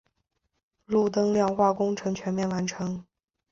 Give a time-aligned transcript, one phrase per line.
[0.87, 3.05] 路灯亮化工程全面完成。